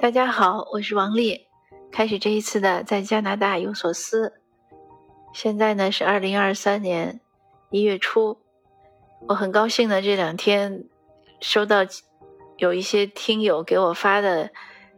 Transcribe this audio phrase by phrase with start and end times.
[0.00, 1.48] 大家好，我是王丽。
[1.90, 4.40] 开始这一次的在加拿大有所思。
[5.32, 7.20] 现在呢是二零二三年
[7.70, 8.38] 一月初，
[9.26, 10.84] 我很高兴呢这两天
[11.40, 11.78] 收到
[12.58, 14.50] 有一些听友给我发的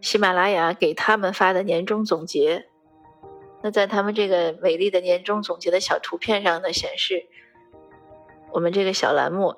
[0.03, 2.67] 喜马拉雅给他们发的年终总结。
[3.63, 7.27] 那在他们这个美丽的年终总结的小图片上呢，显示
[8.53, 9.57] 我们这个小栏目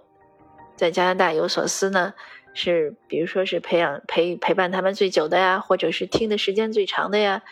[0.77, 2.14] 在加拿大有所思呢。
[2.55, 7.43] 是，比如说是培养陪陪伴他们最久的呀，或者是听的时间最长的呀，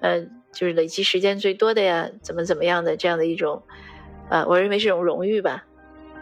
[0.00, 3.62] 呃，就是累积时间最多的呀，怎么怎么样的这样的一种，
[4.30, 5.64] 呃，我认为是一种荣誉吧，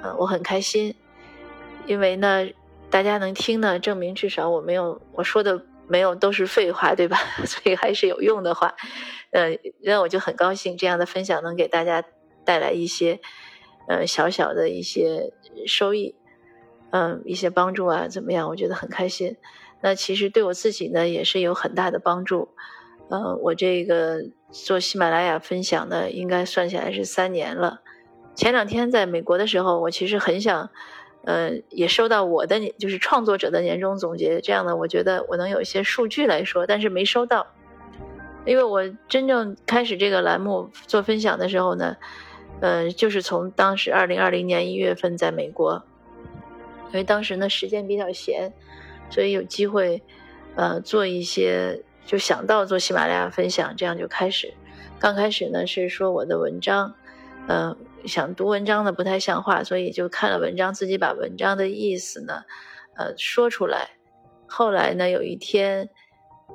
[0.03, 0.95] 呃，我很开心，
[1.87, 2.47] 因为呢，
[2.91, 7.17] 大家能听呢，证明至少我没有我说的没有都是废话，对吧？
[7.47, 8.75] 所以还是有用的话，
[9.31, 12.05] 呃，那我就很高兴这样的分享能给大家
[12.45, 13.19] 带来一些，
[13.89, 15.33] 呃，小小的一些
[15.67, 16.15] 收益。
[16.91, 18.49] 嗯，一些帮助啊，怎么样？
[18.49, 19.37] 我觉得很开心。
[19.83, 22.49] 那其实对我自己呢，也是有很大的帮助。
[23.09, 27.81] 呃，我这个做喜马拉雅分享呢，应该算起来是三年了。
[28.35, 30.71] 前两天在美国的时候，我其实很想，
[31.25, 37.47] 呃，也收到我的就是创作者的年终总结，这样呢，我觉得我能有一些数据来说，但是没收到，
[38.45, 41.97] 因为我真正开始这个栏目做分享的时候呢，
[42.61, 45.85] 呃，就是从当时二零二零年一月份在美国。
[46.89, 48.53] 因为当时呢时间比较闲，
[49.11, 50.03] 所以有机会，
[50.55, 54.55] 呃，做一些就想到做喜马拉雅分享，这样就开始。
[54.99, 56.95] 刚开始呢是说我的文章，
[57.49, 62.45] 呃，想读文章呢不太像话，所以就看了文章，自己把文章的意思呢，
[62.97, 63.91] 呃，说出来。
[64.47, 65.91] 后来呢有一天，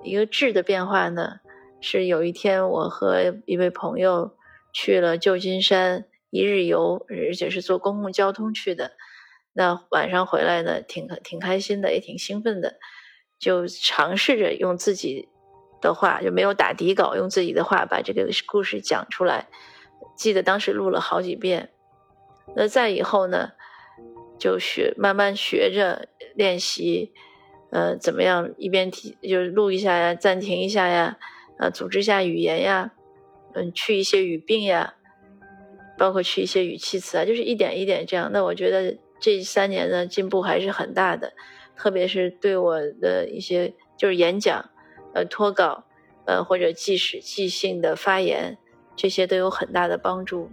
[0.03, 1.41] 一个质的变化呢，
[1.81, 4.35] 是有一天我和一位朋友
[4.73, 8.93] 去了旧金山一日游，而且是坐公共交通去的。
[9.53, 12.79] 那晚上回来呢，挺挺开心的，也挺兴奋的，
[13.37, 15.27] 就尝试着用自己
[15.81, 19.49] 的话，就没有打底稿，用自己的话把这个故事讲出来。
[20.15, 21.71] 记得当时录了好几遍。
[22.55, 23.51] 那再以后呢，
[24.39, 27.11] 就学慢慢学着练习，
[27.71, 31.17] 呃，怎么样一边提就录一下呀，暂停一下呀，
[31.59, 32.91] 呃，组织一下语言呀，
[33.53, 34.93] 嗯，去一些语病呀，
[35.97, 38.29] 包括去一些语气词啊，就是一点一点这样。
[38.31, 38.97] 那我觉得。
[39.21, 41.31] 这三年呢，进步还是很大的，
[41.77, 44.69] 特别是对我的一些就是演讲、
[45.13, 45.85] 呃脱稿、
[46.25, 48.57] 呃或者即时即兴的发言，
[48.95, 50.49] 这些都有很大的帮助。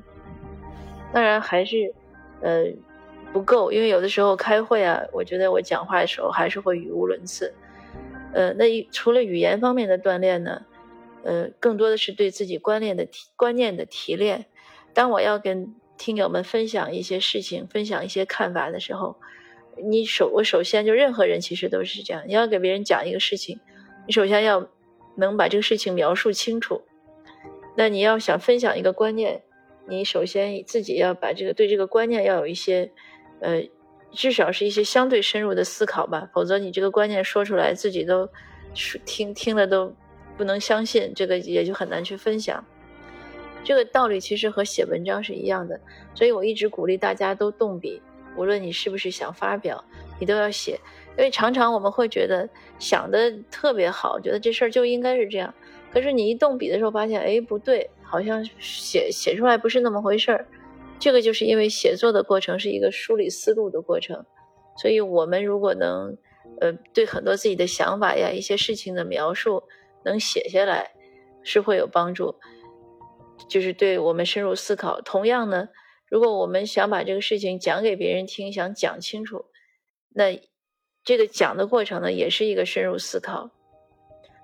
[1.12, 1.94] 当然还是
[2.42, 2.66] 呃
[3.32, 7.54] 不够，因为有的时候开会啊，我觉得我讲话的时候还是会语无伦次。
[8.34, 10.66] 呃，那一除了语言方面的锻炼呢，
[11.24, 14.44] 呃，更多的是对自己观念的提观念的提炼。
[14.92, 19.16] 当我要跟听友们分享一些事情，分享一些看法的时候，
[19.84, 22.22] 你首我首先就任何人其实都是这样。
[22.26, 23.60] 你要给别人讲一个事情，
[24.06, 24.68] 你首先要
[25.16, 26.82] 能把这个事情描述清楚。
[27.76, 29.42] 那你要想分享一个观念，
[29.88, 32.90] 你首先自己要把这个对这个观念要有一些，
[33.40, 33.62] 呃，
[34.10, 36.28] 至少是一些相对深入的思考吧。
[36.32, 38.28] 否则你这个观念说出来，自己都
[39.04, 39.94] 听听了都
[40.36, 42.64] 不能相信，这个也就很难去分享。
[43.68, 45.78] 这个道理其实和写文章是一样的，
[46.14, 48.00] 所以我一直鼓励大家都动笔，
[48.34, 49.84] 无论你是不是想发表，
[50.18, 50.80] 你都要写。
[51.18, 52.48] 因为常常我们会觉得
[52.78, 55.52] 想的特别好，觉得这事儿就应该是这样，
[55.92, 60.46] 可是你一动笔的时候发现，哎，不对，好像写写出来不是那么回事儿。
[60.98, 64.24] 这个就是因为写作的过程是一个梳理思路的过程，
[64.78, 66.16] 所以我们如果能，
[66.62, 69.62] 呃，对很多自己的想法呀、一些事情的描述
[70.06, 70.90] 能写下来，
[71.42, 72.34] 是会有帮助。
[73.48, 75.00] 就是对我们深入思考。
[75.00, 75.68] 同样呢，
[76.08, 79.44] 如果我们想把这个事情讲给别人听，想讲清楚，
[80.14, 80.40] 那
[81.04, 83.50] 这个讲的过程呢，也是一个深入思考。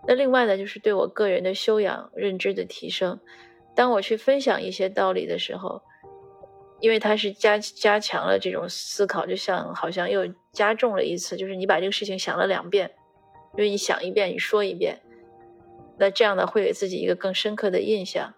[0.06, 3.18] 那另外呢，就是对我个人的修养、认知的提升。
[3.74, 5.82] 当我去分享一些道理的时候，
[6.80, 12.92] 因为它是加加强了这种思考，就像好像又加重了一次，就是你把这个事情想了两遍，
[13.56, 15.00] 因为你想一遍，你说一遍，
[15.98, 18.34] 那这样呢，会给自己一个更深刻的印象。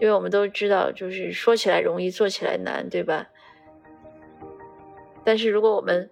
[0.00, 3.28] 因为我们都知道，就是说起来容易，做起来难，对吧？
[5.24, 6.10] 但是如果我们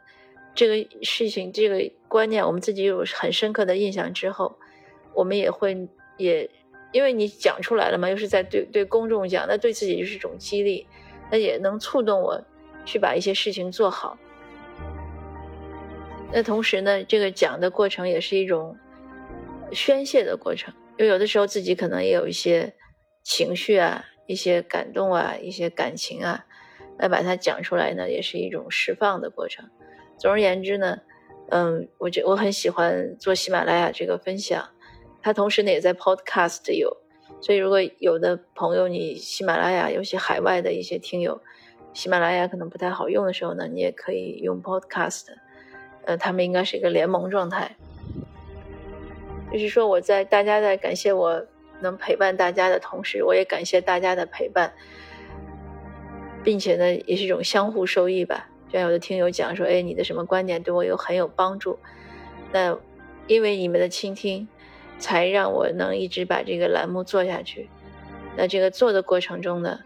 [0.55, 4.57] 这个事情、这个观念，我们自己有很深刻的印象之后，
[5.13, 6.49] 我们也会也，
[6.93, 10.87] 因为你讲出来了嘛，又是在对对公众讲，那对自己就是一种激励，
[11.33, 12.41] 那也能触动我
[12.85, 14.17] 去把一些事情做好。
[16.33, 18.77] 那同时呢，这个讲的过程也是一种
[19.73, 22.73] 宣泄的过程，因为有的时候自己可能也有一些。
[23.23, 26.47] 情绪啊，一些感动啊，一些感情啊，
[26.99, 29.69] 来把它讲出来呢，也是一种释放的过程。
[30.19, 30.99] 总而言之呢，
[31.51, 34.69] 嗯，我觉我很喜欢做喜马拉雅这个分享，
[35.23, 36.97] 它同时呢也在 Podcast 有，
[37.41, 41.41] 所以如果有的朋友你喜马拉雅尤其海外的一些听友，
[41.93, 45.25] 喜马拉雅可能不太好用的时候呢，你也可以用 Podcast，
[46.05, 47.77] 呃，他们应该是一个联盟状态，
[49.53, 51.47] 就是说我在大家在感谢我
[51.81, 54.73] 能陪伴大家的同时，我也感谢大家的陪伴，
[56.43, 58.49] 并且呢也是一种相互受益吧。
[58.73, 61.79] 像有的听友讲说，哎，你的什么观点对我有很有帮助？
[62.53, 62.79] 那
[63.27, 64.49] 因为你们的倾听，
[64.99, 67.69] 才让我能一直把这个栏目做下去。
[68.37, 69.81] 那这个做的过程中呢，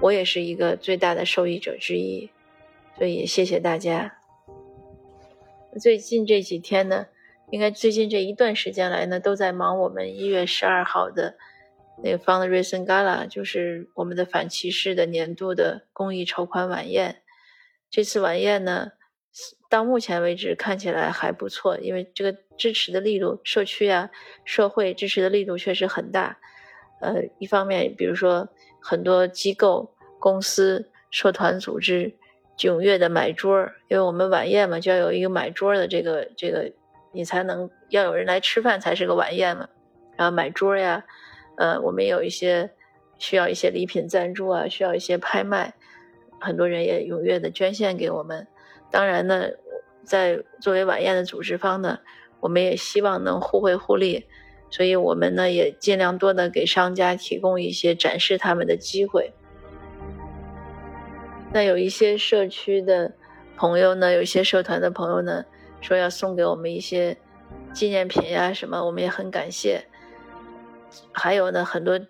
[0.00, 2.30] 我也是一个最大的受益者之一，
[2.96, 4.14] 所以也谢谢大家。
[5.80, 7.06] 最近这几天呢，
[7.50, 11.36] 应该最近这一段时间来呢，都在忙我们一月十二号的
[12.02, 17.22] 那个 Fundraising Gala，就是我们的反歧视的年度的公益筹款晚宴。
[17.90, 18.92] 这次晚宴呢，
[19.70, 24.10] 到目前为止看起来还不错，因为这个支持的力度，社区啊、
[24.44, 26.38] 社会支持的力度确实很大。
[27.00, 28.48] 呃，一方面，比如说
[28.82, 32.14] 很多机构、公司、社团组织
[32.58, 36.72] 踊跃的买桌，因为我们晚宴嘛，就要有一个买桌的这个这个，
[37.12, 39.68] 你才能要有人来吃饭才是个晚宴嘛。
[40.16, 41.04] 然后买桌呀，
[41.56, 42.70] 呃，我们也有一些
[43.18, 45.74] 需要一些礼品赞助啊，需要一些拍卖。
[46.40, 48.46] 很多人也踊跃的捐献给我们，
[48.90, 49.46] 当然呢，
[50.04, 51.98] 在作为晚宴的组织方呢，
[52.40, 54.24] 我们也希望能互惠互利，
[54.70, 59.32] 所以我们呢也尽量多的给商家提供一些展示他们的机会。
[61.52, 63.12] 那有一些社区的
[63.56, 65.44] 朋友呢，有一些社团的朋友呢，
[65.80, 67.16] 说要送给我们一些
[67.72, 69.86] 纪念品呀什么，我们也很感谢。
[71.12, 72.00] 还有呢，很多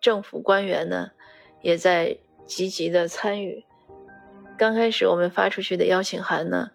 [0.00, 1.12] 政府官员呢，
[1.62, 2.18] 也在。
[2.46, 3.64] 积极的参与，
[4.56, 6.70] 刚开始我们发出去的邀请函呢，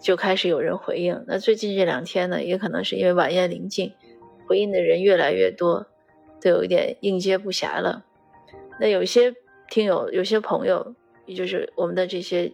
[0.00, 1.24] 就开始有人回应。
[1.26, 3.92] 那最近这两天呢，也可能是因为晚宴临近，
[4.46, 5.88] 回应的人越来越多，
[6.40, 8.04] 都有一点应接不暇了。
[8.78, 9.34] 那有些
[9.68, 10.94] 听友、有些朋友，
[11.26, 12.52] 也就是我们的这些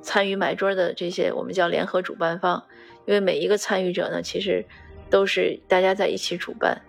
[0.00, 2.64] 参与买桌的这些，我们叫联合主办方，
[3.06, 4.64] 因为每一个参与者呢，其实
[5.10, 6.80] 都是大家在一起主办，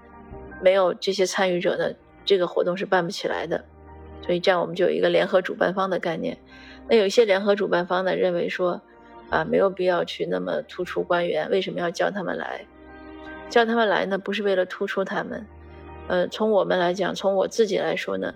[0.61, 1.95] 没有这些参与者呢，
[2.25, 3.65] 这个活动是办不起来的。
[4.21, 6.37] 所以这样我们就有一个联合主办方的概念。
[6.87, 8.81] 那有一些联合主办方呢认为说，
[9.29, 12.65] 啊没有必要去那么突出官员，为什么要叫他们来？
[13.49, 15.47] 叫他们来呢不是为了突出他们，
[16.07, 18.33] 呃从我们来讲，从我自己来说呢，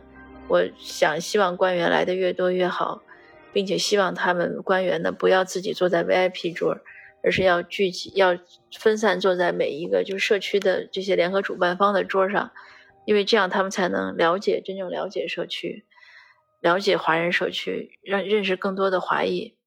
[0.48, 3.04] 我想希望官员来的越多越好，
[3.54, 6.80] 并且希望他们官员呢不要自己坐在 VIP 桌，
[7.24, 8.38] 而是要聚集要
[8.78, 12.52] 分散坐在每一个就社区的这些联合主办方的桌上。
[13.06, 15.86] 因为这样，他们才能了解真正了解社区，
[16.62, 19.58] 了解华人社区，让认识更多的华裔。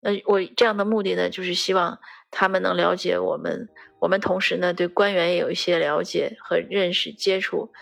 [0.00, 3.68] 那我这样的目的呢，就是希望他们能了解我们，
[4.00, 7.72] 我们同时呢，对官员也有一些了解和认识接触。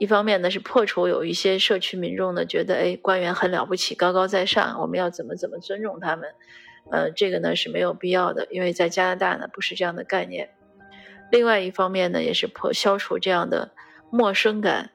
[0.00, 6.30] 一方面呢，是破除有一些社区民众呢觉得，哎，官员很了不起，高高在上，我们要怎么怎么尊重他们？
[6.90, 10.48] 呃，这个呢是没有必要的，因为在加拿大呢不是这样的概念。
[11.30, 13.72] 另外一方面呢，也是破消除这样的
[14.10, 14.90] 陌生感。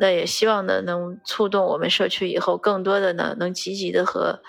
[0.00, 4.42] 那也希望呢，能触动我们社区以后更多的呢，能积极的和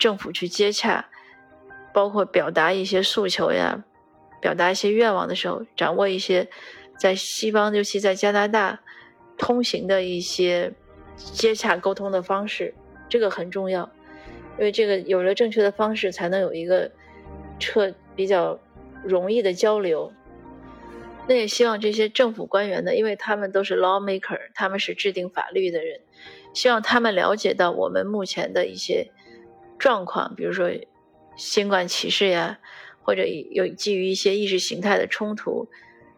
[0.00, 1.08] 政府去接洽，
[1.94, 3.84] 包括表达一些诉求呀，
[4.40, 6.50] 表达一些愿望的时候，掌握一些
[7.00, 8.80] 在西方，尤其在加拿大
[9.36, 10.74] 通行的一些
[11.16, 12.74] 接洽沟通的方式，
[13.08, 13.90] 这个很重要，
[14.58, 16.92] 因为这个有了正确的方式，才能有一个
[17.58, 18.60] 彻比较。
[19.02, 20.12] 容易的交流，
[21.26, 26.02] 那也希望这些政府官员呢，因为他们都是 lawmaker，他们是制定法律的人，
[26.52, 29.10] 希望他们了解到我们目前的一些
[29.78, 30.70] 状况，比如说
[31.34, 32.58] 新冠歧视呀，
[33.00, 35.70] 或者有基于一些意识形态的冲突，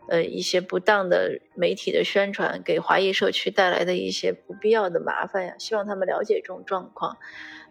[0.09, 7.16] 呃，一些不当的媒体的宣传给华裔社区带来的一些不必要的麻烦呀，希望他们了解这种状况，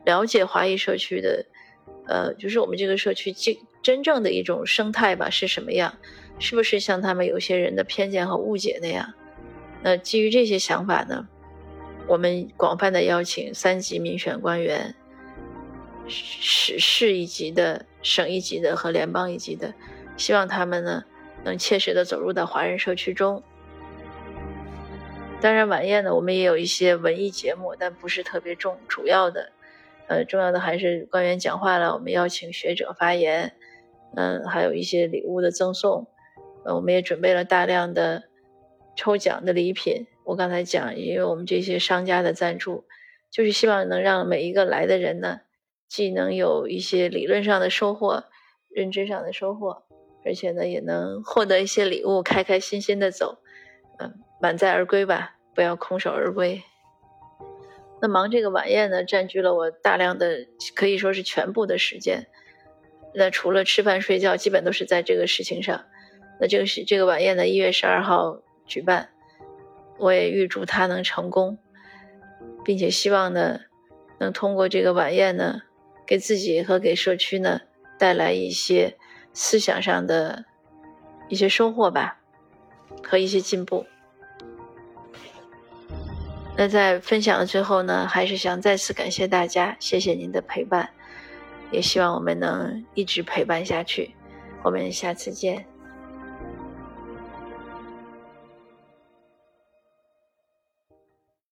[0.05, 1.45] 了解华裔社区的。
[2.07, 5.97] 呃，就是我们这个社区真真正的一种生态吧，是什么样？
[6.39, 9.13] 是不是像他们有些人的偏见和误解那样？
[9.83, 11.27] 那基于这些想法呢，
[12.07, 14.95] 我们广泛的邀请三级民选官员，
[16.07, 19.73] 市市一级的、省一级的和联邦一级的，
[20.17, 21.03] 希望他们呢
[21.43, 23.43] 能切实的走入到华人社区中。
[25.41, 29.51] 当然，晚宴呢，我们也有一些文艺节目，但不是特别重主要的。
[30.07, 33.53] 呃，重要的还是官员讲话了，我们邀请学者发言，
[34.15, 36.07] 嗯，还有一些礼物的赠送，
[36.63, 38.24] 呃，我们也准备了大量的
[38.95, 40.05] 抽奖的礼品。
[40.25, 42.86] 我刚才讲，因为我们这些商家的赞助，
[43.31, 45.39] 就是希望能让每一个来的人呢，
[45.88, 48.25] 既能有一些理论上的收获，
[48.69, 49.83] 认知上的收获，
[50.25, 53.39] 而且呢，也能获得一些礼物，开开心心的走，
[53.99, 56.63] 嗯，满载而归吧，不要空手而归。
[58.01, 62.27] 那忙这个晚宴呢，占据了我大量的，可以说是全部的时间。
[63.13, 65.85] 那除了吃饭睡觉，基本都是在这个事情上。
[66.39, 69.09] 那这个是这个晚宴呢，一月十二号举办，
[69.99, 71.59] 我也预祝他能成功，
[72.65, 73.59] 并且希望呢，
[74.19, 75.61] 能通过这个晚宴呢，
[76.07, 77.61] 给自己和给社区呢
[77.99, 78.97] 带来一些
[79.33, 80.45] 思想上的
[81.29, 82.17] 一些收获吧，
[83.03, 83.85] 和一些进步。
[86.57, 90.89] 那在分享的最后呢，还是想再次感谢大家，谢谢您的陪伴，
[91.71, 94.13] 也希望我们能一直陪伴下去。
[94.61, 95.70] 我们下次见。